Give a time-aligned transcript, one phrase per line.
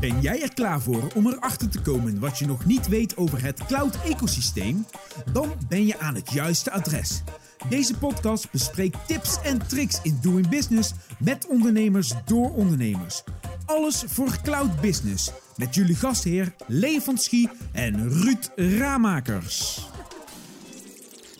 [0.00, 3.42] Ben jij er klaar voor om erachter te komen wat je nog niet weet over
[3.42, 4.86] het cloud-ecosysteem?
[5.32, 7.22] Dan ben je aan het juiste adres.
[7.68, 13.22] Deze podcast bespreekt tips en tricks in doing business met ondernemers door ondernemers.
[13.66, 19.88] Alles voor cloud business met jullie gastheer Lee Schie en Ruud Ramakers.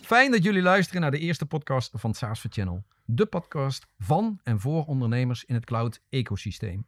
[0.01, 2.83] Fijn dat jullie luisteren naar de eerste podcast van SaaS for Channel.
[3.05, 6.85] De podcast van en voor ondernemers in het cloud-ecosysteem.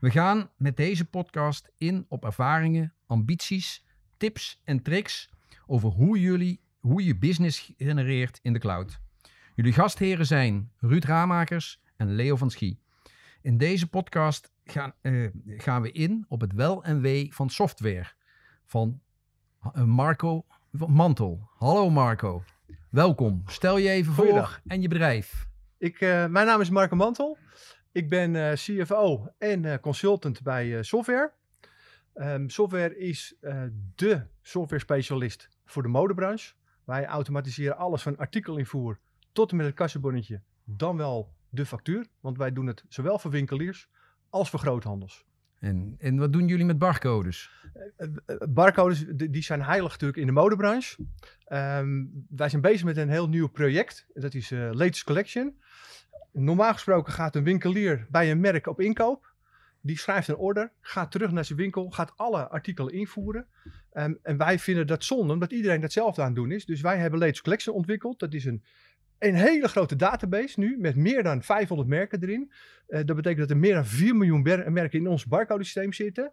[0.00, 3.84] We gaan met deze podcast in op ervaringen, ambities,
[4.16, 5.30] tips en tricks
[5.66, 9.00] over hoe, jullie, hoe je business genereert in de cloud.
[9.54, 12.80] Jullie gastheren zijn Ruud Ramakers en Leo van Schie.
[13.42, 18.12] In deze podcast gaan, eh, gaan we in op het wel en wee van software
[18.64, 19.00] van
[19.60, 21.48] eh, Marco Mantel.
[21.58, 22.44] Hallo Marco,
[22.90, 23.42] welkom.
[23.46, 25.46] Stel je even voor en je bedrijf.
[25.78, 27.38] Ik, eh, mijn naam is Marco Mantel.
[27.92, 31.32] Ik ben eh, CFO en eh, consultant bij eh, Software.
[32.14, 33.34] Ehm, software is
[33.94, 36.54] de software specialist voor de modebranche.
[36.84, 38.98] Wij automatiseren alles van artikelinvoer
[39.32, 42.06] tot en met het kassenbonnetje, dan wel de factuur.
[42.20, 43.88] Want wij doen het zowel voor winkeliers
[44.28, 45.24] als voor groothandels.
[45.58, 47.50] En, en wat doen jullie met barcodes?
[48.48, 51.06] Barcodes, die zijn heilig natuurlijk in de modebranche.
[51.44, 54.06] Ehm, wij zijn bezig met een heel nieuw project.
[54.14, 55.56] Dat is Latest Collection.
[56.32, 59.32] Normaal gesproken gaat een winkelier bij een merk op inkoop.
[59.80, 63.46] Die schrijft een order, gaat terug naar zijn winkel, gaat alle artikelen invoeren.
[63.92, 66.64] Ehm, en wij vinden dat zonde, omdat iedereen datzelfde aan het doen is.
[66.64, 68.18] Dus wij hebben Latest Collection ontwikkeld.
[68.18, 68.62] Dat is een,
[69.18, 72.52] een hele grote database nu, met meer dan 500 merken erin.
[72.86, 76.32] Eh, dat betekent dat er meer dan 4 miljoen merken in ons barcodesysteem zitten.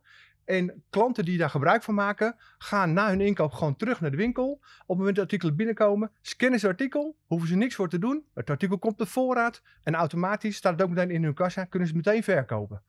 [0.50, 4.18] En klanten die daar gebruik van maken, gaan na hun inkoop gewoon terug naar de
[4.18, 4.48] winkel.
[4.52, 8.00] Op het moment dat artikelen binnenkomen, scannen ze het artikel, hoeven ze niks voor te
[8.00, 8.24] doen.
[8.34, 11.88] Het artikel komt op voorraad en automatisch staat het ook meteen in hun kassa, kunnen
[11.88, 12.82] ze het meteen verkopen.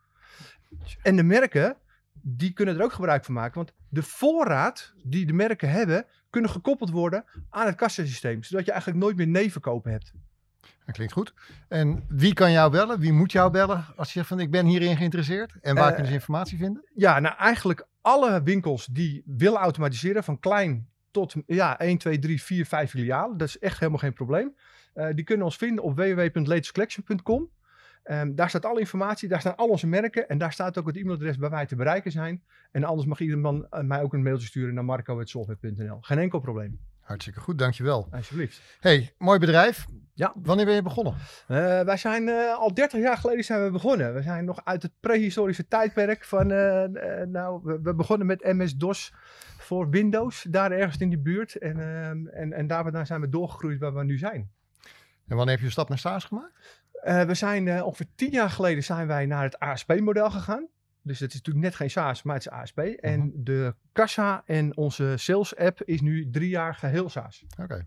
[1.03, 1.77] En de merken,
[2.13, 6.51] die kunnen er ook gebruik van maken, want de voorraad die de merken hebben, kunnen
[6.51, 10.13] gekoppeld worden aan het kassasysteem, zodat je eigenlijk nooit meer nevenkopen hebt.
[10.87, 11.35] Dat klinkt goed.
[11.69, 13.01] En wie kan jou bellen?
[13.01, 15.55] Wie moet jou bellen als je zegt van ik ben hierin geïnteresseerd?
[15.61, 16.85] En waar Eh, kunnen ze informatie vinden?
[16.95, 22.43] Ja, nou eigenlijk alle winkels die willen automatiseren, van klein tot ja, 1, 2, 3,
[22.43, 23.37] 4, 5 filialen.
[23.37, 24.55] Dat is echt helemaal geen probleem.
[24.95, 27.51] Eh, die kunnen ons vinden op www.latestcollection.com.
[28.03, 30.97] Ehm, daar staat alle informatie, daar staan al onze merken en daar staat ook het
[30.97, 32.43] e-mailadres waar wij te bereiken zijn.
[32.71, 35.99] En anders mag iedereen eh, mij ook een mailtje sturen naar marco.software.nl.
[36.01, 38.09] Geen enkel probleem, Hartstikke goed, dankjewel.
[38.13, 38.61] alsjeblieft.
[38.81, 39.87] Hey, mooi bedrijf.
[40.15, 40.33] Ja.
[40.43, 41.15] Wanneer ben je begonnen?
[41.49, 44.15] Eh, wij zijn eh, al 30 jaar geleden zijn we begonnen.
[44.15, 46.85] We zijn nog uit het prehistorische tijdperk van, eh,
[47.27, 49.13] nou, we, we begonnen met MS-DOS
[49.59, 51.57] voor Windows, daar ergens in die buurt.
[51.57, 54.51] En, ehm, en, en daar vandaan zijn we doorgegroeid waar we nu zijn.
[55.29, 56.83] En wanneer heb je de stap naar SaaS gemaakt?
[57.27, 60.69] We zijn ongeveer 10 jaar geleden zijn wij naar het ASP-model gegaan.
[61.03, 62.79] Dus het is natuurlijk net geen SaaS, maar het is ASP.
[62.79, 67.45] En de kassa en onze sales-app is nu drie jaar geheel SaaS.
[67.59, 67.87] Oké.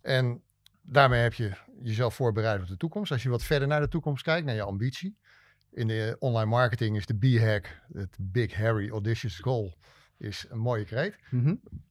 [0.00, 0.42] En
[0.82, 3.12] daarmee heb je jezelf voorbereid op de toekomst.
[3.12, 5.18] Als je wat verder naar de toekomst kijkt, naar je ambitie.
[5.70, 9.78] In de online marketing is de B-hack, het Big Harry Audacious Goal,
[10.18, 11.16] is een mooie kreet.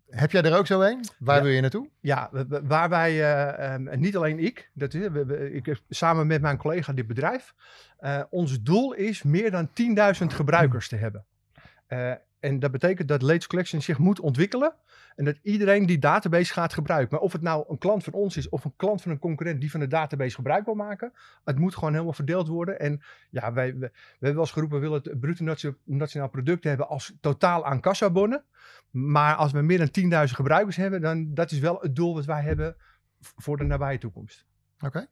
[0.09, 1.05] Heb jij er ook zo een?
[1.19, 1.41] Waar Ja.
[1.43, 1.89] wil je naartoe?
[1.99, 2.29] Ja,
[2.63, 6.41] waar wij, eh, ehm, en niet alleen ik, dat is, we, we- ik samen met
[6.41, 7.53] mijn collega dit bedrijf.
[7.97, 11.25] eh, ons doel is meer dan 10.000 gebruikers te hebben.
[11.87, 14.73] Eh, en dat betekent dat Latest Collection zich moet ontwikkelen.
[15.15, 17.07] En dat iedereen die database gaat gebruiken.
[17.11, 19.61] Maar of het nou een klant van ons is of een klant van een concurrent
[19.61, 21.13] die van de database gebruik wil maken.
[21.43, 22.79] Het moet gewoon helemaal verdeeld worden.
[22.79, 26.63] En ja, wij, we hebben wel eens geroepen, we willen het bruto natio- nationaal product
[26.63, 28.43] hebben als totaal aan kassabonnen.
[28.91, 32.25] Maar als we meer dan 10.000 gebruikers hebben, dan dat is wel het doel wat
[32.25, 32.75] wij hebben
[33.19, 34.45] voor de nabije toekomst.
[34.79, 35.07] Oké.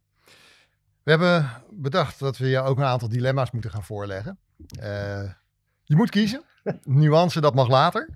[1.04, 4.38] We hebben bedacht dat we je ook een aantal dilemma's moeten gaan voorleggen.
[4.80, 5.30] Eh,
[5.92, 6.44] je moet kiezen.
[6.84, 8.10] Nuance, dat mag later.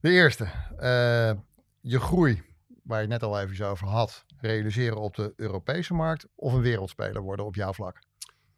[0.00, 0.44] De eerste.
[0.78, 1.32] eh,
[1.80, 2.42] je groei,
[2.82, 7.22] waar je net al even over had, realiseren op de Europese markt of een wereldspeler
[7.22, 7.98] worden op jouw vlak.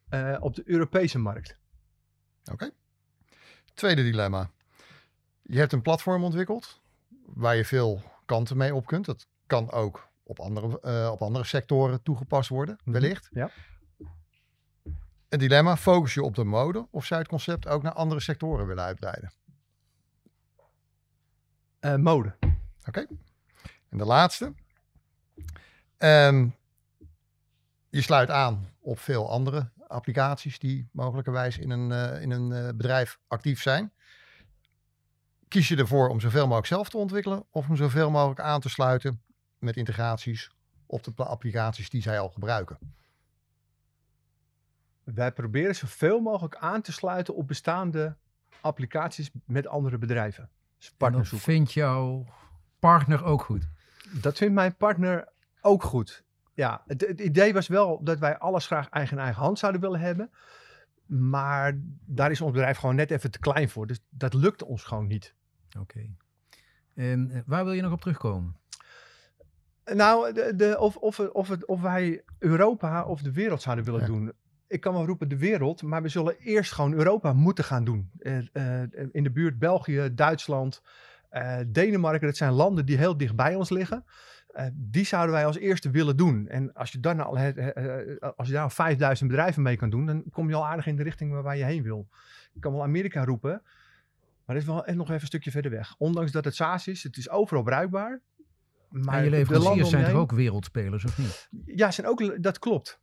[0.09, 1.59] Eh, op de Europese markt.
[2.53, 2.71] Oké.
[3.75, 4.51] Tweede dilemma.
[5.43, 6.81] Je hebt een platform ontwikkeld
[7.27, 9.05] waar je veel kanten mee op kunt.
[9.05, 12.91] Dat kan ook op andere, eh, op andere sectoren toegepast worden, Mhm.
[12.93, 13.29] wellicht.
[13.33, 13.51] Ja.
[15.31, 18.21] Een dilemma, focus je op de mode of zou je het concept ook naar andere
[18.21, 19.33] sectoren willen uitbreiden?
[21.81, 22.37] Eh, mode.
[22.87, 23.07] Oké.
[23.89, 24.55] En de laatste.
[25.97, 26.49] Ehm,
[27.89, 32.69] je sluit aan op veel andere applicaties die mogelijkerwijs in een, eh, in een eh,
[32.77, 33.93] bedrijf actief zijn.
[35.49, 38.69] Kies je ervoor om zoveel mogelijk zelf te ontwikkelen of om zoveel mogelijk aan te
[38.69, 39.23] sluiten
[39.59, 40.51] met integraties
[40.87, 43.00] op de applicaties die zij al gebruiken?
[45.15, 48.17] Wij proberen zoveel mogelijk aan te sluiten op bestaande
[48.61, 50.49] applicaties met andere bedrijven.
[50.79, 51.55] Dus partners dat zoeken.
[51.55, 52.25] vindt jouw
[52.79, 53.69] partner ook goed.
[54.13, 55.29] Dat vindt mijn partner
[55.61, 56.25] ook goed.
[56.55, 60.01] Ja, het, het idee was wel dat wij alles graag eigen eigen hand zouden willen
[60.01, 60.31] hebben.
[61.07, 61.73] Maar
[62.05, 63.87] daar is ons bedrijf gewoon net even te klein voor.
[63.87, 65.35] Dus dat lukte ons gewoon niet.
[65.79, 66.07] Oké.
[66.95, 68.57] En eh, waar wil je nog op terugkomen?
[69.85, 74.01] Nou, de, de, of, of, of, het, of wij Europa of de wereld zouden willen
[74.01, 74.07] Ja.
[74.07, 74.33] doen.
[74.71, 78.11] Ik kan wel roepen de wereld, maar we zullen eerst gewoon Europa moeten gaan doen.
[78.19, 78.39] Eh,
[78.83, 80.83] eh, in de buurt België, Duitsland,
[81.29, 84.05] eh, Denemarken, dat zijn landen die heel dicht bij ons liggen.
[84.73, 86.49] Die zouden wij als eerste willen doen.
[86.49, 87.39] En als je, dan al,
[88.37, 90.97] als je daar al 5000 bedrijven mee kan doen, dan kom je al aardig in
[90.97, 92.09] de richting waar, je heen wil.
[92.55, 93.63] Ik kan wel Amerika roepen,
[94.45, 95.95] maar dat is wel echt nog even een stukje verder weg.
[95.99, 98.21] Ondanks dat het SaaS is, het is overal bruikbaar.
[98.89, 101.49] Maar en je leveranciers zijn heen- ook wereldspelers, of niet?
[101.65, 103.01] ja, zijn ook, dat klopt.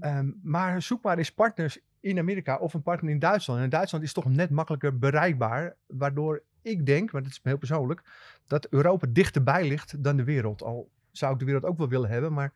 [0.00, 3.58] Ehm, maar zoek maar eens partners in Amerika of een partner in Duitsland.
[3.58, 5.76] En in Duitsland is toch net makkelijker bereikbaar.
[5.86, 8.02] Waardoor ik denk, maar dat is heel persoonlijk,
[8.46, 10.62] dat Europa dichterbij ligt dan de wereld.
[10.62, 12.52] Al zou ik de wereld ook wel willen hebben, maar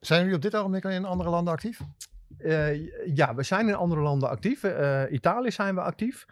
[0.00, 1.80] Zijn jullie op dit ogenblik in andere landen actief?
[2.38, 4.64] eh, ja, we zijn in andere landen actief.
[4.64, 6.26] Eh, Italië zijn we actief.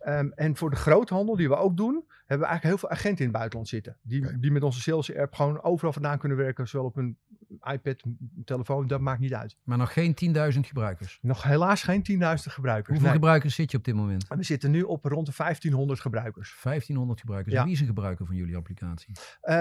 [0.00, 3.18] Ehm, en voor de groothandel, die we ook doen, hebben we eigenlijk heel veel agenten
[3.18, 3.96] in het buitenland zitten.
[4.02, 6.68] Die, die met onze sales app gewoon overal vandaan kunnen werken.
[6.68, 7.18] Zowel op een
[7.62, 8.02] iPad,
[8.44, 9.56] telefoon, dat maakt niet uit.
[9.62, 10.14] Maar nog geen
[10.54, 11.18] 10.000 gebruikers.
[11.22, 12.16] Nog helaas geen 10.000
[12.52, 12.88] gebruikers.
[12.88, 13.12] Hoeveel Nee.
[13.14, 14.28] gebruikers zit je op dit moment?
[14.28, 16.58] En we zitten nu op rond de 1500 gebruikers.
[16.62, 17.54] 1500 gebruikers.
[17.54, 17.60] Ja.
[17.60, 19.16] En Wie is een gebruiker van jullie applicatie?
[19.40, 19.54] Eh,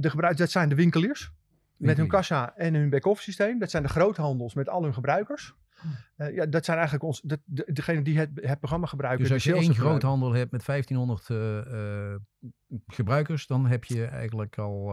[0.00, 1.32] de gebruikers, dat zijn de winkeliers.
[1.76, 3.58] Met hun kassa en hun back-office systeem.
[3.58, 5.54] Dat zijn de groothandels met al hun gebruikers.
[6.16, 9.22] Eh, ja, dat zijn eigenlijk ons, de, de, degene die het, het programma gebruiken.
[9.22, 12.20] Dus als je één groothandel hebt met 1500 eh, eh,
[12.86, 14.92] gebruikers, dan heb je eigenlijk al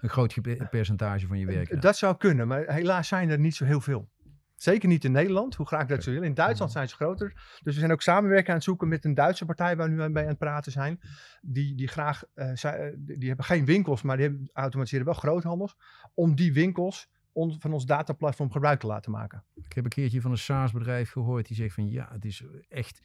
[0.00, 1.82] een groot ge- percentage van je werk.
[1.82, 4.08] Dat zou kunnen, maar helaas zijn er niet zo heel veel.
[4.54, 6.30] Zeker niet in Nederland, hoe graag dat zou willen.
[6.30, 7.32] In Duitsland zijn ze groter.
[7.62, 10.08] Dus we zijn ook samenwerking aan het zoeken met een Duitse partij waar we nu
[10.08, 11.00] mee aan het praten zijn.
[11.40, 12.22] Die, die graag,
[12.54, 15.76] zij- die die hebben geen winkels, maar die hebben, automatiseren wel groothandels.
[16.14, 19.44] Om die winkels on- van ons dataplatform gebruik te laten maken.
[19.54, 23.00] Ik heb een keertje van een SaaS-bedrijf gehoord die zegt van ja, het is echt.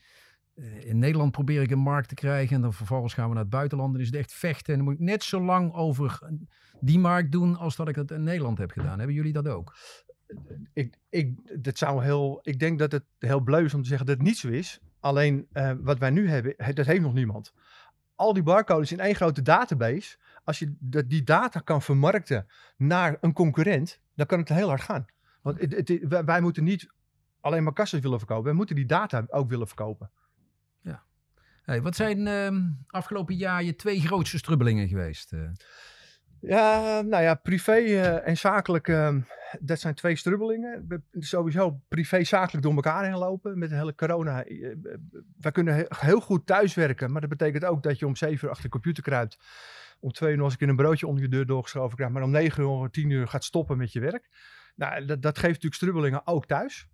[0.56, 3.44] eh, In Nederland probeer ik een markt te krijgen en dan vervolgens gaan we naar
[3.44, 3.96] het buitenland.
[3.96, 4.74] En is het echt vechten.
[4.74, 6.20] En dan moet ik net zo lang over
[6.80, 8.98] die markt doen als dat ik het in Nederland heb gedaan.
[8.98, 9.76] Hebben jullie dat ook?
[10.74, 14.08] Ik, ik, dat zou heel, ik denk dat het heel bleu is om te zeggen
[14.08, 14.80] dat het niet zo is.
[15.00, 17.54] Alleen eh, wat wij nu hebben, he- dat heeft nog niemand.
[18.16, 20.18] Al die barcodes in één grote database.
[20.44, 22.46] Als je dat, die data kan vermarkten
[22.78, 25.06] naar een concurrent, dan kan het heel hard gaan.
[25.42, 26.94] Want het, het- wij, wij moeten niet
[27.40, 28.44] alleen maar kassen willen verkopen.
[28.44, 30.12] Wij moeten die data ook willen verkopen.
[31.62, 35.34] Hey, wat zijn ehm, afgelopen jaar je twee grootste strubbelingen geweest?
[35.34, 35.40] eh?
[36.40, 39.16] Ja, nou ja, privé eh, en zakelijk, eh,
[39.60, 40.86] dat zijn twee strubbelingen.
[40.88, 44.44] We, sowieso privé-zakelijk door elkaar heen lopen met de hele corona.
[44.46, 44.76] Eh,
[45.40, 48.50] wij kunnen he- heel goed thuiswerken, maar dat betekent ook dat je om zeven uur
[48.50, 49.38] achter de computer kruipt.
[50.02, 52.32] Om twee uur nog eens een een broodje onder je deur doorgeschoven krijgt, maar om
[52.32, 54.30] negen uur of tien uur gaat stoppen met je werk.
[54.76, 56.88] Nou, dat, dat geeft natuurlijk strubbelingen ook thuis.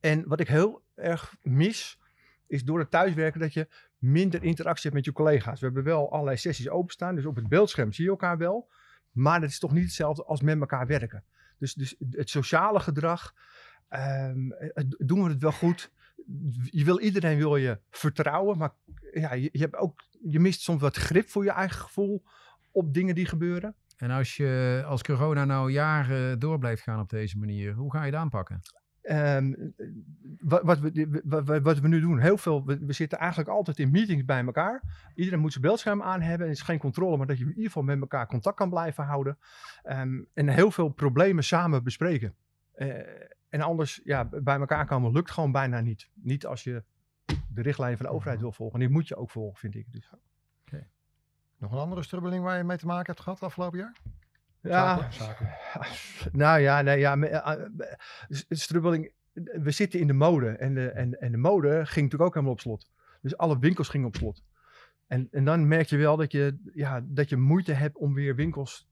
[0.00, 1.98] En wat ik heel erg mis,
[2.46, 3.68] is door het thuiswerken dat je
[3.98, 5.60] minder interactie hebt met je collega's.
[5.60, 8.70] We hebben wel allerlei sessies openstaan, dus op het beeldscherm zie je elkaar wel.
[9.12, 11.24] Maar dat is toch niet hetzelfde als met elkaar werken.
[11.58, 13.34] Dus, dus het sociale gedrag,
[13.88, 15.92] ehm, eh, doen we het wel goed?
[16.62, 18.74] Je wil iedereen wil je vertrouwen, maar
[19.12, 22.22] ja, je, hebt ook, je mist soms wat grip voor je eigen gevoel
[22.72, 23.74] op dingen die gebeuren.
[23.96, 27.98] En als je als corona nou jaren door blijft gaan op deze manier, hoe ga
[27.98, 28.60] je het aanpakken?
[29.02, 29.52] Ehm,
[30.38, 33.90] wat, wat, we, wat, we nu doen, heel veel, we, we zitten eigenlijk altijd in
[33.90, 34.82] meetings bij elkaar.
[35.14, 36.46] Iedereen moet zijn beeldscherm aan hebben.
[36.46, 38.70] En het is geen controle, maar dat je in ieder geval met elkaar contact kan
[38.70, 39.38] blijven houden.
[39.82, 42.34] Ehm, en heel veel problemen samen bespreken.
[42.72, 42.88] Eh,
[43.48, 46.10] en anders, ja, bij elkaar komen lukt gewoon bijna niet.
[46.14, 46.84] Niet als je
[47.48, 48.80] de richtlijnen van de overheid wil volgen.
[48.80, 49.92] En die moet je ook volgen, vind ik.
[49.92, 50.10] Dus,
[51.58, 53.96] Nog een andere strubbeling waar je mee te maken hebt gehad afgelopen jaar?
[54.60, 55.54] ja, Zakelijk.
[56.32, 57.98] Nou ja, nee, ja eh, eh,
[58.48, 59.12] strubbeling.
[59.32, 60.48] We zitten in de mode.
[60.48, 62.90] En de, en, en de mode ging natuurlijk ook helemaal op slot.
[63.20, 64.42] Dus alle winkels gingen op slot.
[65.06, 68.34] En, en dan merk je wel dat je, ja, dat je moeite hebt om weer
[68.34, 68.88] winkels.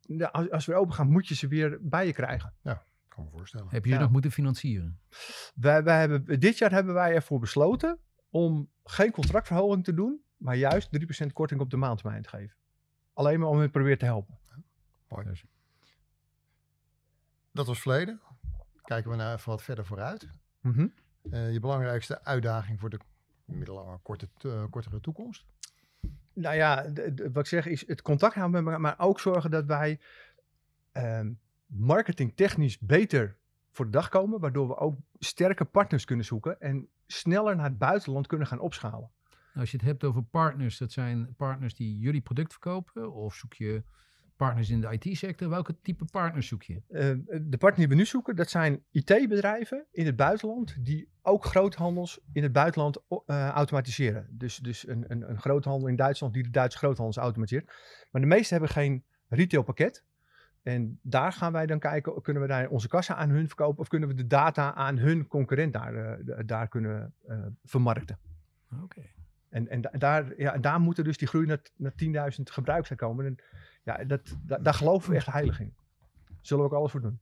[0.00, 2.52] Ja, als, als we open gaan, moet je ze weer bij je krijgen.
[3.16, 3.66] Kan me voorstellen.
[3.70, 3.98] Heb je Ja.
[4.00, 5.00] nog moeten financieren?
[5.54, 7.98] Wij, wij hebben, dit jaar hebben wij ervoor besloten
[8.30, 12.56] om geen contractverhoging te doen, maar juist 3% korting op de maandtermijn te geven.
[13.12, 14.38] Alleen maar om hen proberen te helpen.
[15.08, 15.24] Mooi.
[15.26, 15.44] Dus-
[17.52, 18.20] Dat was verleden.
[18.84, 20.28] Kijken we nou even wat verder vooruit.
[20.60, 20.86] Mhm.
[21.30, 22.98] Eh, je belangrijkste uitdaging voor de
[23.44, 25.44] middellange, korte, eh, kortere toekomst?
[26.32, 26.92] Nou ja,
[27.32, 30.00] wat ik zeg is het contact houden met elkaar, maar ook zorgen dat wij
[30.92, 31.32] ehm
[31.66, 33.36] marketingtechnisch beter
[33.70, 36.60] voor de dag komen, waardoor we ook sterke partners kunnen zoeken.
[36.60, 39.10] En sneller naar het buitenland kunnen gaan opschalen.
[39.54, 43.12] Als je het hebt over partners, dat zijn partners die jullie product verkopen?
[43.12, 43.82] Of zoek je
[44.36, 45.48] partners in de IT-sector?
[45.48, 46.82] Welke type partners zoek je?
[46.88, 47.10] Eh,
[47.42, 52.20] de partner die we nu zoeken, dat zijn IT-bedrijven in het buitenland die ook groothandels
[52.32, 54.26] in het buitenland eh, automatiseren.
[54.30, 57.72] Dus, dus een, een, een groothandel in Duitsland die de Duitse groothandels automatiseert.
[58.10, 60.04] Maar de meeste hebben geen retailpakket.
[60.66, 63.88] En daar gaan wij dan kijken, kunnen we daar onze kassa aan hun verkopen of
[63.88, 68.18] kunnen we de data aan hun concurrent daar, eh, daar kunnen eh, vermarkten.
[68.82, 69.02] Oké.
[69.48, 71.92] En, en, da- daar, ja, en daar moeten dus die groei naar, naar
[72.36, 73.26] 10.000 gebruikers komen.
[73.26, 73.36] En
[73.82, 75.74] ja, dat, da- daar geloven we echt heilig in.
[76.40, 77.20] Zullen we ook alles voor doen.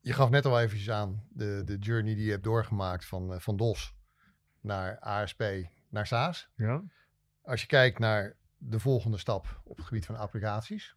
[0.00, 3.38] Je gaf net al eventjes aan de, de journey die je hebt doorgemaakt van, eh,
[3.38, 3.94] van DOS
[4.60, 5.44] naar ASP
[5.88, 6.50] naar SaaS.
[6.54, 6.82] Ja.
[7.42, 10.94] Als je kijkt naar de volgende stap op het gebied van applicaties,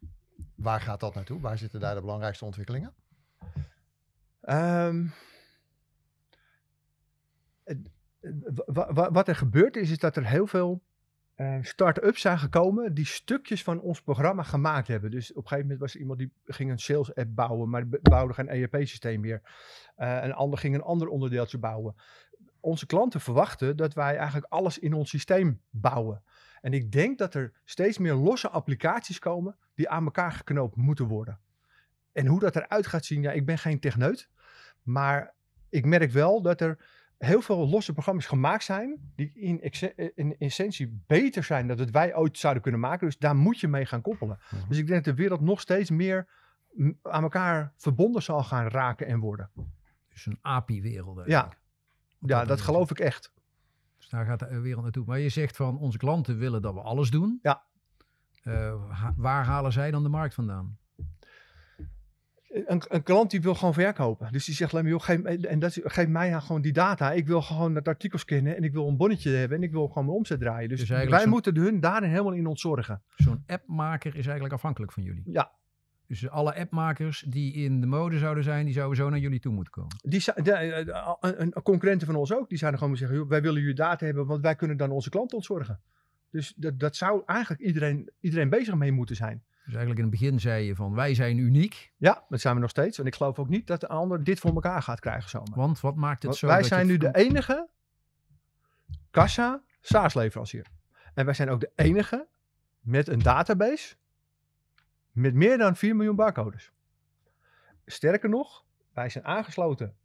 [0.62, 1.40] waar gaat dat naartoe?
[1.40, 2.94] Waar zitten daar de belangrijkste ontwikkelingen?
[4.40, 5.06] Ehm,
[9.12, 10.82] wat er gebeurd is, is dat er heel veel
[11.34, 15.10] eh, start-ups zijn gekomen die stukjes van ons programma gemaakt hebben.
[15.10, 17.88] Dus op een gegeven moment was er iemand die ging een sales app bouwen, maar
[17.88, 19.42] bouwde geen ERP-systeem meer.
[19.96, 21.94] Eh, een ander ging een ander onderdeeltje bouwen.
[22.60, 26.22] Onze klanten verwachten dat wij eigenlijk alles in ons systeem bouwen.
[26.62, 31.06] En ik denk dat er steeds meer losse applicaties komen die aan elkaar geknoopt moeten
[31.06, 31.38] worden.
[32.12, 34.28] En hoe dat eruit gaat zien, ja, ik ben geen techneut.
[34.82, 35.34] Maar
[35.68, 36.78] ik merk wel dat er
[37.18, 39.12] heel veel losse programma's gemaakt zijn.
[39.16, 43.06] die in, exe- in essentie beter zijn dan dat wij ooit zouden kunnen maken.
[43.06, 44.38] Dus daar moet je mee gaan koppelen.
[44.50, 44.68] Mhm.
[44.68, 46.28] Dus ik denk dat de wereld nog steeds meer
[47.02, 49.50] aan elkaar verbonden zal gaan raken en worden.
[50.08, 51.26] Dus een API-wereld.
[51.26, 51.52] Ja,
[52.18, 53.32] ja dat geloof ik echt.
[54.12, 55.04] Daar gaat de wereld naartoe.
[55.06, 57.38] Maar je zegt van onze klanten willen dat we alles doen.
[57.42, 57.62] Ja.
[58.42, 58.74] Eh,
[59.16, 60.78] waar halen zij dan de markt vandaan?
[62.48, 64.32] Een, een klant die wil gewoon verkopen.
[64.32, 67.12] Dus die zegt joh, geef, en dat, geef mij nou gewoon die data.
[67.12, 69.88] Ik wil gewoon het artikel scannen en ik wil een bonnetje hebben en ik wil
[69.88, 70.68] gewoon mijn omzet draaien.
[70.68, 73.02] Dus, Dus wij moeten hun daarin helemaal in ontzorgen.
[73.16, 75.22] Zo'n appmaker is eigenlijk afhankelijk van jullie.
[75.24, 75.52] Ja,
[76.12, 79.52] Dus alle appmakers die in de mode zouden zijn, die zouden zo naar jullie toe
[79.52, 79.96] moeten komen.
[80.02, 83.42] Die, de, eh, de- een concurrenten van ons ook, die zouden gewoon zeggen, joh, wij
[83.42, 85.80] willen jullie data hebben, want wij kunnen dan onze klanten ontzorgen.
[86.30, 89.42] Dus dat, dat zou eigenlijk iedereen, iedereen bezig mee moeten zijn.
[89.64, 91.92] Dus eigenlijk in het begin zei je van wij zijn uniek.
[91.96, 92.98] Ja, dat zijn we nog steeds.
[92.98, 95.54] En ik geloof ook niet dat de ander dit voor elkaar gaat krijgen zomaar.
[95.58, 97.68] Want wat maakt het Want zo wij dat je zijn nu de enige
[99.10, 100.66] kassa SaaS leverancier.
[101.14, 102.26] En wij zijn ook de enige
[102.80, 103.94] met een database
[105.12, 106.72] met meer dan 4 miljoen barcodes.
[107.86, 109.96] Sterker nog, wij zijn aangesloten.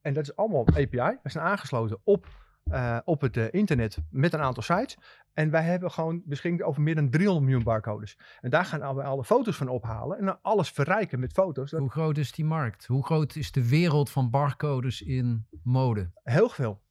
[0.00, 0.96] En dat is allemaal op API.
[0.96, 2.26] Wij zijn aangesloten op,
[2.64, 4.98] eh, op het eh, internet met een aantal sites.
[5.32, 8.18] En wij hebben gewoon beschikking over meer dan 300 miljoen barcodes.
[8.40, 10.18] En daar gaan we alle foto's van ophalen.
[10.18, 11.70] En dan alles verrijken met foto's.
[11.70, 12.86] Hoe groot is die markt?
[12.86, 16.10] Hoe groot is de wereld van barcodes in mode?
[16.22, 16.82] Heel veel.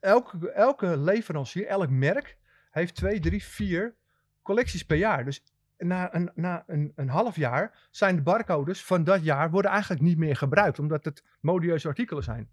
[0.00, 2.38] Elke, elke leverancier, elk merk
[2.70, 3.94] heeft twee, drie, vier
[4.42, 5.24] collecties per jaar.
[5.24, 5.42] Dus
[5.86, 10.02] na een, na een, een half jaar zijn de barcodes van dat jaar worden eigenlijk
[10.02, 10.78] niet meer gebruikt.
[10.78, 12.48] Omdat het modieuze artikelen zijn.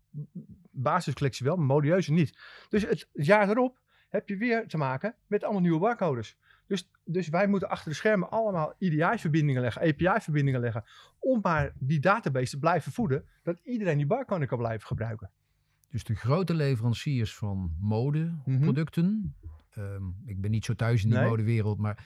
[0.71, 2.37] Basiscollectie wel, maar modieuze niet.
[2.69, 3.79] Dus het jaar erop
[4.09, 6.37] heb je weer te maken met allemaal nieuwe barcodes.
[6.67, 10.83] Dus, dus wij moeten achter de schermen allemaal EDI-verbindingen leggen, API-verbindingen leggen.
[11.19, 13.25] Om maar die database te blijven voeden.
[13.43, 15.31] Dat iedereen die barcode kan blijven gebruiken.
[15.89, 19.35] Dus de grote leveranciers van modeproducten.
[19.73, 21.27] ehm, ik ben niet zo thuis in die Nee.
[21.29, 22.05] modewereld, maar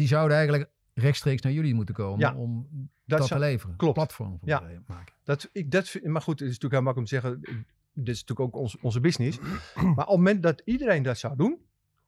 [0.00, 2.68] die zouden eigenlijk rechtstreeks naar jullie moeten komen Ja, om
[3.04, 3.76] dat, Dat te leveren.
[3.76, 3.94] klopt.
[3.94, 4.62] Platform voor Ja.
[4.86, 5.14] maken.
[5.24, 8.14] Dat, ik, dat, vind- maar goed, het is natuurlijk heel makkelijk om te zeggen, dit
[8.14, 9.38] is natuurlijk ook ons, onze business.
[9.74, 11.58] Maar op het moment dat iedereen dat zou doen,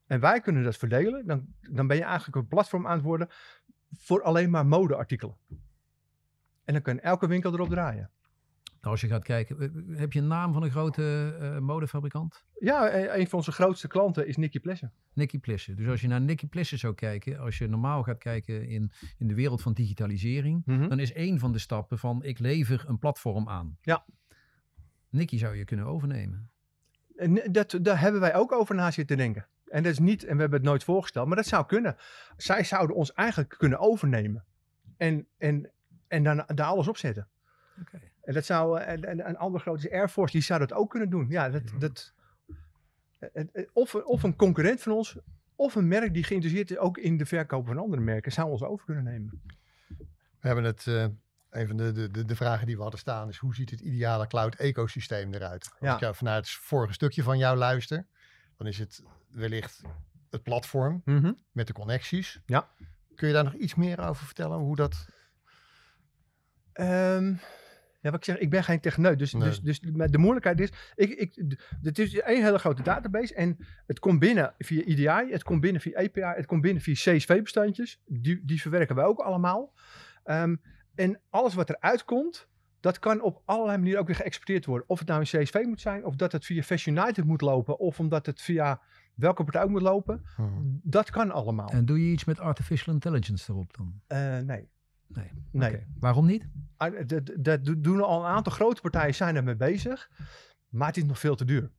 [0.06, 3.28] en wij kunnen dat verdelen, dan, dan ben je eigenlijk een platform aan het worden
[3.98, 5.36] voor alleen maar modeartikelen.
[6.64, 8.10] En dan kan elke winkel erop draaien.
[8.82, 12.44] Nou, als je gaat kijken, eh, heb je een naam van een grote eh, modefabrikant?
[12.58, 14.92] Ja, e- een van onze grootste klanten is Nicky Plessen.
[15.12, 15.76] Nicky Plissen.
[15.76, 19.28] Dus als je naar Nicky Plissen zou kijken, als je normaal gaat kijken in, in
[19.28, 23.48] de wereld van digitalisering, dan is één van de stappen van ik lever een platform
[23.48, 23.78] aan.
[23.80, 24.04] Ja.
[25.08, 26.50] Nicky zou je kunnen overnemen.
[27.16, 29.46] En dat, daar hebben wij ook over na zitten denken.
[29.66, 31.96] En dat is niet, en we hebben het nooit voorgesteld, maar dat zou kunnen.
[32.36, 34.44] Zij zouden ons eigenlijk kunnen overnemen.
[34.96, 35.70] En, en,
[36.08, 37.28] en dan daar alles op zetten.
[37.80, 38.11] Oké.
[38.22, 40.72] En dat zou, eh, en, en een andere grote is Air Force, die zou dat
[40.72, 41.26] ook kunnen doen.
[41.28, 42.12] Ja, dat, dat,
[43.18, 45.18] eh, eh, of, of een concurrent van ons,
[45.56, 48.62] of een merk die geïnteresseerd is ook in de verkoop van andere merken, zou ons
[48.62, 49.42] over kunnen nemen.
[50.40, 50.86] We hebben het,
[51.50, 54.26] een van de, de, de, vragen die we hadden staan is hoe ziet het ideale
[54.26, 55.70] cloud ecosysteem eruit?
[55.70, 55.94] Als Ja.
[55.94, 58.06] ik jou vanuit het vorige stukje van jou luister,
[58.56, 59.82] dan is het wellicht
[60.30, 61.02] het platform
[61.52, 62.40] met de connecties.
[62.46, 62.68] Ja.
[63.14, 64.58] Kun je daar nog iets meer over vertellen?
[64.58, 65.06] Hoe dat...
[66.72, 67.34] Ehm,
[68.02, 69.18] Ja, wat ik zeg, ik ben geen techneut.
[69.18, 69.48] Dus, Nee.
[69.48, 73.56] dus, dus maar de moeilijkheid is, ik, ik, het is één hele grote database en
[73.86, 78.00] het komt binnen via EDI, het komt binnen via API, het komt binnen via CSV-bestandjes.
[78.06, 79.72] Die, die verwerken wij ook allemaal.
[80.24, 80.56] Ehm,
[80.94, 82.48] en alles wat eruit komt,
[82.80, 84.88] dat kan op allerlei manieren ook weer geëxporteerd worden.
[84.88, 87.78] Of het nou in CSV moet zijn, of dat het via Fashion United moet lopen,
[87.78, 88.80] of omdat het via
[89.14, 90.22] welke partij ook moet lopen.
[90.36, 90.80] Hmm.
[90.82, 91.68] Dat kan allemaal.
[91.68, 94.00] En doe je iets met artificial intelligence erop dan?
[94.06, 94.68] Eh, nee.
[95.12, 95.30] Nee.
[95.50, 95.86] Nee.
[95.98, 96.48] Waarom niet?
[96.76, 100.10] Ah, Dat, dat do- doen al een aantal grote partijen zijn ermee bezig,
[100.68, 101.70] maar het is nog veel te duur.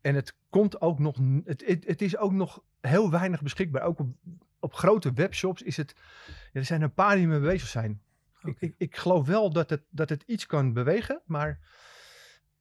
[0.00, 3.82] En het komt ook nog, het, het, het is ook nog heel weinig beschikbaar.
[3.82, 4.16] Ook op,
[4.58, 5.94] op grote webshops is het,
[6.26, 8.00] ja, er zijn een paar die mee bezig zijn.
[8.42, 11.58] Ik, ik, ik geloof wel dat het, dat het iets kan bewegen, maar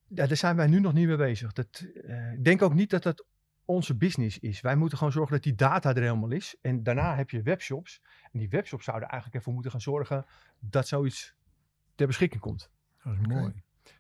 [0.08, 1.54] ja, daar zijn wij nu nog niet mee bezig.
[1.54, 3.26] Dat, eh, ik denk ook niet dat dat
[3.66, 4.62] onze business is.
[4.62, 6.56] Wij moeten gewoon zorgen dat die data er helemaal is.
[6.62, 8.02] En daarna heb je webshops.
[8.32, 10.26] En die webshops zouden eigenlijk ervoor moeten gaan zorgen
[10.60, 11.36] dat zoiets
[11.96, 12.72] ter beschikking komt.
[13.04, 13.54] Dat is mooi.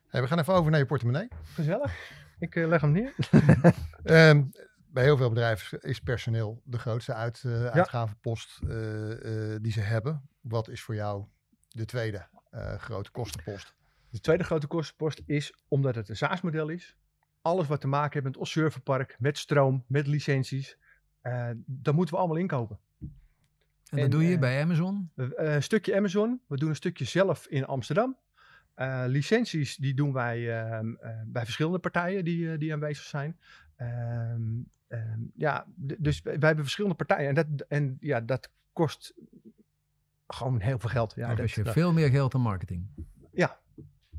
[0.08, 1.28] Hey, we gaan even over naar je portemonnee.
[1.44, 2.12] Gezellig.
[2.40, 3.14] Ik eh, leg hem neer.
[4.04, 4.44] Ehm,
[4.88, 8.70] bij heel veel bedrijven is personeel de grootste uit, eh, uitgavenpost eh,
[9.62, 10.30] die ze hebben.
[10.42, 11.26] Wat is voor jou
[11.70, 12.28] de tweede
[12.78, 13.76] grote kostenpost?
[14.10, 16.96] De tweede grote kostenpost is, omdat het een SaaS-model is,
[17.44, 20.78] alles wat te maken heeft met ons serverpark, met stroom, met licenties,
[21.22, 22.80] eh dat moeten we allemaal inkopen.
[23.90, 25.12] En dat doe je eh, bij Amazon?
[25.16, 28.18] Eh, een stukje Amazon, we doen een stukje zelf in Amsterdam.
[29.08, 33.38] Licenties die doen wij ehm, eh, bij verschillende partijen die, die aanwezig zijn.
[33.76, 34.42] Ehm,
[34.88, 39.14] ehm, ja, dus wij hebben verschillende partijen en dat, en, ja, dat kost
[40.28, 41.14] gewoon heel veel geld.
[41.16, 42.88] Ja, Ja, dat, dus je dat- veel meer geld dan marketing.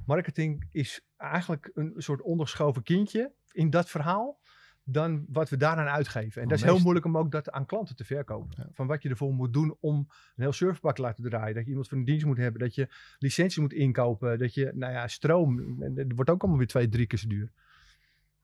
[0.06, 4.40] Marketing is eigenlijk een soort ondergeschoven kindje in dat verhaal
[4.86, 6.42] dan wat we daaraan uitgeven.
[6.42, 8.54] En dat is heel moeilijk om ook dat aan klanten te verkopen.
[8.56, 8.68] Ja.
[8.72, 11.54] Van wat je ervoor moet doen om een heel serverpark te laten draaien.
[11.54, 12.60] Dat je iemand voor een dienst moet hebben.
[12.60, 14.38] Dat je licenties moet inkopen.
[14.38, 15.78] Dat je, nou ja, stroom.
[15.94, 17.52] Dat wordt ook allemaal weer twee, drie keer zo duur.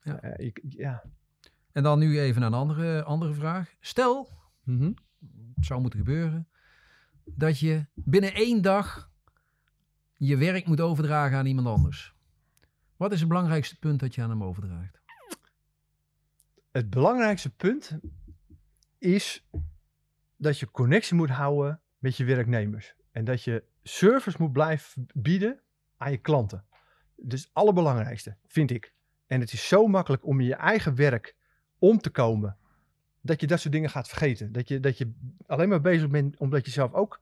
[0.03, 0.21] Ja.
[0.21, 1.05] Eh, ik, ja.
[1.73, 3.75] En dan nu even een andere, andere vraag.
[3.81, 4.29] Stel,
[4.65, 4.93] Mhm.
[5.55, 6.49] het zou moeten gebeuren,
[7.25, 9.10] dat je binnen één dag
[10.21, 12.15] je werk moet overdragen aan iemand anders.
[12.97, 15.01] Wat is het belangrijkste punt dat je aan hem overdraagt?
[16.71, 17.99] Het belangrijkste punt
[18.99, 19.47] is
[20.37, 22.95] dat je connectie moet houden met je werknemers.
[23.11, 25.61] En dat je service moet blijven bieden
[25.97, 26.65] aan je klanten.
[27.17, 28.95] Dus het allerbelangrijkste, vind ik.
[29.27, 31.37] En het is zo makkelijk om in je eigen werk
[31.79, 32.57] om te komen,
[33.21, 34.53] dat je dat soort dingen gaat vergeten.
[34.53, 35.13] Dat je, dat je
[35.47, 37.21] alleen maar bezig bent omdat je zelf ook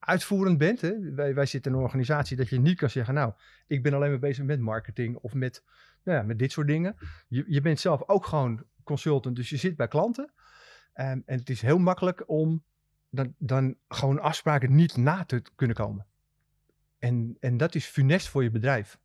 [0.00, 0.80] uitvoerend bent.
[0.80, 1.12] Hè?
[1.14, 3.32] Wij, wij zitten in een organisatie dat je niet kan zeggen, nou,
[3.66, 5.64] ik ben alleen maar bezig met marketing of met,
[6.02, 6.96] nou ja, met dit soort dingen.
[7.28, 10.32] Je, je bent zelf ook gewoon consultant, dus je zit bij klanten.
[10.92, 12.62] Ehm, en het is heel makkelijk om
[13.10, 16.06] dan, dan gewoon afspraken niet na te kunnen komen.
[16.98, 18.98] En, en dat is funest voor je bedrijf.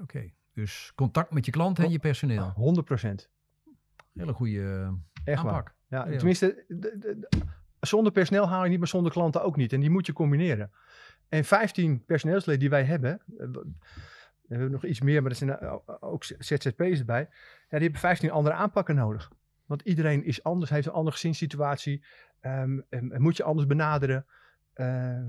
[0.00, 2.50] Oké, dus contact met je klanten en je personeel.
[2.54, 3.30] 100 procent.
[4.14, 5.52] Hele goede Echt waar.
[5.52, 5.74] aanpak.
[5.88, 6.16] Ja, Ja.
[6.16, 6.64] tenminste,
[7.80, 9.72] zonder personeel haal je niet, maar zonder klanten ook niet.
[9.72, 10.70] En die moet je combineren.
[11.28, 13.46] En 15 personeelsleden die wij hebben, eh,
[14.42, 17.20] we hebben nog iets meer, maar er zijn eh, ook ZZP's erbij.
[17.20, 17.28] Ja,
[17.68, 19.30] die hebben 15 andere aanpakken nodig.
[19.66, 22.04] Want iedereen is anders, heeft een andere gezinssituatie.
[22.40, 24.26] ehm, en, en moet je anders benaderen.
[24.72, 25.22] eh, Ja,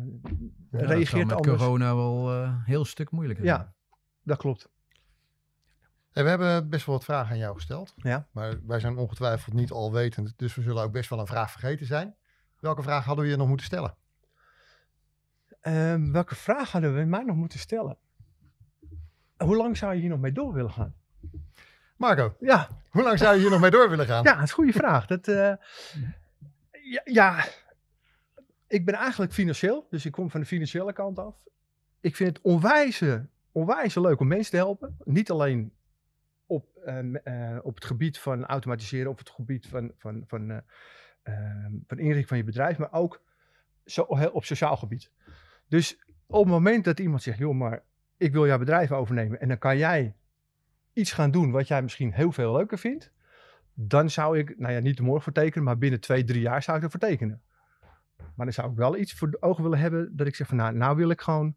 [0.72, 1.58] dat zal reageert met anders.
[1.62, 3.46] corona wel eh, een heel stuk moeilijker.
[3.46, 3.58] zijn.
[3.58, 3.74] Ja,
[4.24, 4.70] dat klopt.
[6.12, 7.94] Hey, we hebben best wel wat vragen aan jou gesteld.
[7.96, 8.28] Ja.
[8.32, 11.86] Maar wij zijn ongetwijfeld niet alwetend, dus we zullen ook best wel een vraag vergeten
[11.86, 12.16] zijn.
[12.60, 13.96] Welke vraag hadden we je nog moeten stellen?
[15.62, 17.98] Ehm, welke vraag hadden we mij nog moeten stellen?
[19.38, 20.96] Hoe lang zou je hier nog mee door willen gaan?
[21.98, 24.24] Marco, Ja, hoe lang zou je hier nog mee door willen gaan?
[24.30, 25.06] Ja, het is een goede vraag.
[25.08, 25.54] Dat, eh,
[26.72, 27.46] ja, ja,
[28.68, 31.36] ik ben eigenlijk financieel, dus ik kom van de financiële kant af.
[32.00, 34.98] Ik vind het onwijze, onwijze leuk om mensen te helpen.
[35.04, 35.74] Niet alleen
[36.46, 40.50] op, eh, m- eh, op het gebied van automatiseren, op het gebied van, van, van,
[40.52, 40.64] eh, ehm,
[41.88, 43.22] van inrichting van je bedrijf, maar ook
[43.86, 45.12] zo, op sociaal gebied.
[45.68, 47.84] Dus op het moment dat iemand zegt, joh, maar
[48.18, 50.16] ik wil jouw bedrijf overnemen en dan kan jij
[50.94, 53.12] iets gaan doen wat jij misschien heel veel leuker vindt,
[53.74, 56.64] dan zou ik, nou ja, niet de morgen voor tekenen, maar binnen twee, drie jaar
[56.64, 57.42] zou ik ervoor tekenen.
[58.18, 60.58] Maar dan zou ik wel iets voor de ogen willen hebben dat ik zeg van,
[60.58, 61.56] nou, nou wil ik gewoon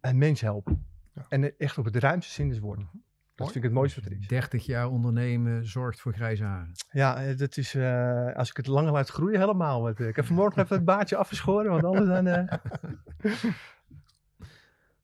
[0.00, 0.86] een mens helpen.
[1.14, 1.26] Ja.
[1.28, 2.90] En echt op het ruimste zin des woorden.
[3.38, 4.26] Dat vind ik het mooiste wat er is.
[4.26, 6.72] 30 jaar ondernemen zorgt voor grijze haren.
[6.90, 9.82] Ja, eh, dat is, eh, als ik het langer laat groeien, helemaal.
[9.82, 12.26] wat, eh, Ik heb vanmorgen even het baardje afgeschoren, want anders dan...
[12.26, 12.58] eh,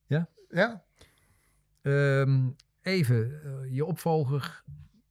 [0.48, 0.84] Ja?
[1.82, 2.48] Ehm,
[2.82, 4.64] even, je opvolger,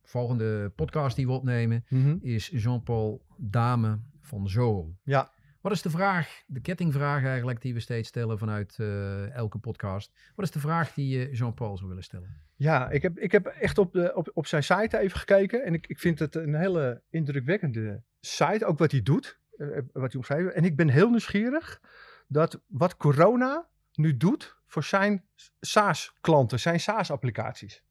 [0.03, 2.17] volgende podcast die we opnemen, mhm.
[2.21, 4.95] is Jean-Paul Dame van Zool.
[5.03, 5.33] Ja.
[5.63, 10.13] Wat is de vraag, de kettingvraag eigenlijk, die we steeds stellen vanuit eh, elke podcast?
[10.36, 12.41] Wat is de vraag die je Jean-Paul zou willen stellen?
[12.56, 15.63] Ja, ik heb, ik heb echt op, de, op, op zijn site even gekeken.
[15.63, 18.65] En ik, ik vind het een hele indrukwekkende site.
[18.65, 20.54] Ook wat hij doet, eh, wat hij omschrijft.
[20.54, 21.82] En ik ben heel nieuwsgierig
[22.28, 25.26] dat wat corona nu doet voor zijn
[25.60, 27.84] SaaS-klanten, zijn SaaS-applicaties.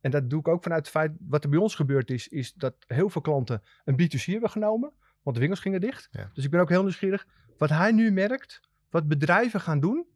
[0.00, 2.52] En dat doe ik ook vanuit het feit, wat er bij ons gebeurd is, is
[2.52, 4.92] dat heel veel klanten een B2C hebben genomen,
[5.28, 6.08] want de winkels gingen dicht.
[6.10, 6.30] Ja.
[6.32, 7.26] Dus ik ben ook heel nieuwsgierig
[7.58, 8.60] wat hij nu merkt,
[8.90, 10.06] wat bedrijven gaan doen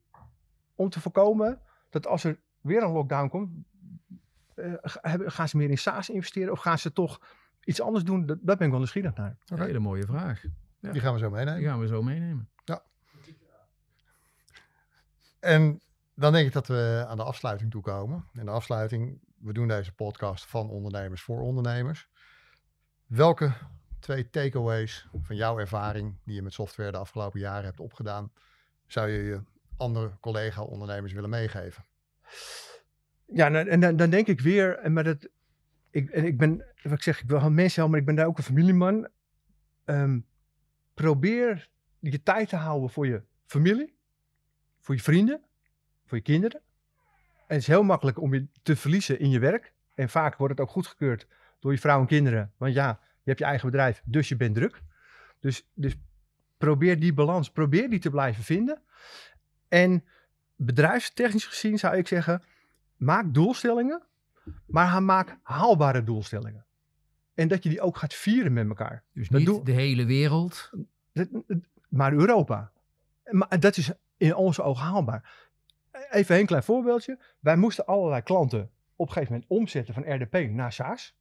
[0.74, 3.50] om te voorkomen dat als er weer een lockdown komt,
[4.54, 4.72] eh,
[5.26, 7.20] gaan ze meer in SaaS investeren of gaan ze toch
[7.64, 8.26] iets anders doen?
[8.26, 9.36] Dat, dat ben ik wel nieuwsgierig naar.
[9.46, 10.42] Een hele mooie vraag.
[10.80, 11.60] Die gaan we zo meenemen.
[11.60, 12.50] Die gaan we zo meenemen.
[15.40, 15.80] En
[16.14, 18.28] dan denk ik dat we aan de afsluiting toekomen.
[18.32, 22.08] En de afsluiting, we doen deze podcast van ondernemers voor ondernemers.
[23.06, 23.52] Welke
[24.02, 28.32] twee takeaways van jouw ervaring die je met software de afgelopen jaren hebt opgedaan,
[28.86, 29.42] zou je je
[29.76, 31.84] andere collega-ondernemers willen meegeven?
[33.26, 35.06] Ja, nou, en dan, denk ik weer, maar
[35.90, 38.26] ik, en ik ben, wat ik zeg, ik wil mensen helpen, maar ik ben daar
[38.26, 39.08] ook een familieman.
[39.84, 40.20] Ehm,
[40.94, 43.96] probeer je tijd te houden voor je familie,
[44.80, 45.40] voor je vrienden,
[46.06, 46.60] voor je kinderen.
[47.46, 49.72] En het is heel makkelijk om je te verliezen in je werk.
[49.94, 51.26] En vaak wordt het ook goedgekeurd
[51.60, 52.52] door je vrouw en kinderen.
[52.56, 54.82] Want ja, je hebt je eigen bedrijf, dus je bent druk.
[55.40, 55.96] Dus, dus
[56.58, 58.82] probeer die balans, probeer die te blijven vinden.
[59.68, 60.04] En
[60.56, 62.42] bedrijfstechnisch gezien zou ik zeggen,
[62.96, 64.02] maak doelstellingen,
[64.66, 66.64] maar maak haalbare doelstellingen.
[67.34, 69.02] En dat je die ook gaat vieren met elkaar.
[69.12, 70.70] Dus niet de hele wereld.
[71.88, 72.72] Maar Europa.
[73.30, 75.50] Maar dat is in onze ogen haalbaar.
[76.10, 77.18] Even een klein voorbeeldje.
[77.40, 81.16] Wij moesten allerlei klanten op een gegeven moment omzetten van RDP naar SaaS.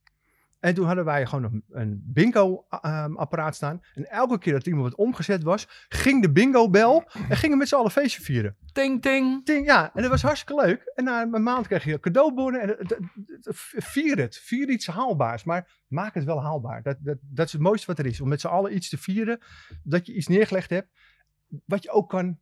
[0.62, 3.82] En toen hadden wij gewoon een, een bingo-apparaat staan.
[3.96, 7.68] En elke keer dat iemand wat omgezet was, ging de bingo-bel en gingen we met
[7.68, 8.56] z'n allen feestje vieren.
[8.74, 9.46] Ting, ting.
[9.46, 10.92] Ting, ja, en dat was hartstikke leuk.
[10.96, 12.62] En na een maand kreeg je cadeaubonnen.
[12.62, 13.00] En het- het-
[13.42, 14.38] het- vier het.
[14.38, 15.44] Vier iets haalbaars.
[15.44, 16.82] Maar maak het wel haalbaar.
[16.84, 18.22] Dat, dat, dat is het mooiste wat er is.
[18.22, 19.40] Om met z'n allen iets te vieren.
[19.84, 20.88] Dat je iets neergelegd hebt.
[21.66, 22.38] Wat je ook kan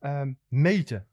[0.00, 1.06] ehm, meten.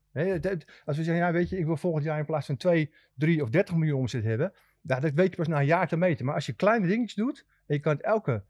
[0.85, 3.41] Als we zeggen, ja, weet je, ik wil volgend jaar in plaats van 2, 3
[3.43, 4.53] of 30 miljoen omzet hebben.
[4.87, 6.25] Ja, dat weet je pas na een jaar te meten.
[6.25, 7.45] Maar als je kleine dingetjes doet.
[7.67, 8.43] En je kan het elke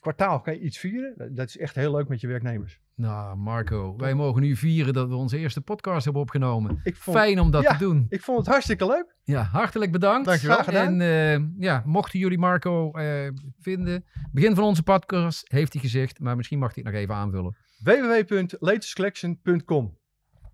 [0.00, 1.34] kwartaal kan je iets vieren.
[1.34, 2.80] Dat, is echt heel leuk met je werknemers.
[2.94, 6.80] Nou, Marco, wij mogen nu vieren dat we onze eerste podcast hebben opgenomen.
[6.82, 7.72] Ik vond, Fijn om dat Ja.
[7.72, 8.06] te doen.
[8.08, 9.16] ik vond het hartstikke leuk.
[9.22, 10.26] Ja, hartelijk bedankt.
[10.26, 10.54] Dankjewel.
[10.56, 11.00] Graag gedaan.
[11.00, 16.20] En eh, ja, mochten jullie Marco eh, vinden, begin van onze podcast heeft hij gezegd,
[16.20, 17.56] maar misschien mag hij het nog even aanvullen.
[17.82, 19.98] www.latestcollection.com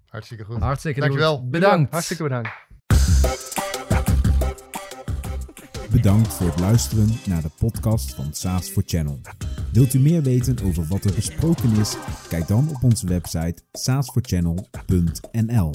[0.06, 0.58] Hartstikke goed.
[0.60, 1.48] Hartstikke Dankjewel.
[1.48, 1.92] Bedankt.
[1.92, 2.50] Hartstikke bedankt.
[5.96, 9.20] Bedankt voor het luisteren naar de podcast van SaaS for Channel.
[9.72, 11.96] Wilt u meer weten over wat er besproken is?
[12.28, 15.70] Kijk dan op onze website saasforchannel.nl.